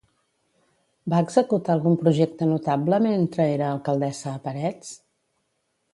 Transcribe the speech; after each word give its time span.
Va 1.13 1.19
executar 1.25 1.75
algun 1.75 1.99
projecte 2.05 2.49
notable 2.53 3.01
mentre 3.07 3.47
era 3.59 3.71
alcaldessa 3.75 4.35
a 4.35 4.45
Parets? 4.49 4.91